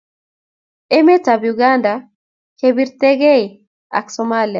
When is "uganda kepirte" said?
1.51-3.09